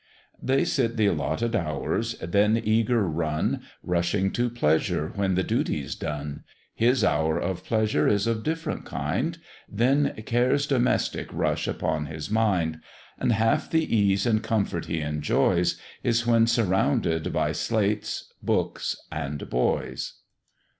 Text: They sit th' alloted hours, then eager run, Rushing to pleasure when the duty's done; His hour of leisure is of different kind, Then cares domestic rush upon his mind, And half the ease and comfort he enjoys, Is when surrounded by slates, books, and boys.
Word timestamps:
They 0.41 0.65
sit 0.65 0.97
th' 0.97 1.01
alloted 1.09 1.55
hours, 1.55 2.17
then 2.17 2.57
eager 2.63 3.03
run, 3.07 3.61
Rushing 3.83 4.31
to 4.31 4.49
pleasure 4.49 5.11
when 5.13 5.35
the 5.35 5.43
duty's 5.43 5.93
done; 5.93 6.43
His 6.73 7.03
hour 7.03 7.37
of 7.39 7.69
leisure 7.69 8.07
is 8.07 8.25
of 8.25 8.41
different 8.41 8.83
kind, 8.83 9.37
Then 9.69 10.15
cares 10.25 10.65
domestic 10.65 11.31
rush 11.31 11.67
upon 11.67 12.07
his 12.07 12.31
mind, 12.31 12.79
And 13.19 13.31
half 13.33 13.69
the 13.69 13.95
ease 13.95 14.25
and 14.25 14.41
comfort 14.41 14.87
he 14.87 15.01
enjoys, 15.01 15.79
Is 16.01 16.25
when 16.25 16.47
surrounded 16.47 17.31
by 17.31 17.51
slates, 17.51 18.33
books, 18.41 18.95
and 19.11 19.47
boys. 19.51 20.13